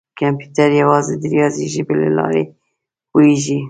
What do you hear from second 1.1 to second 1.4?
د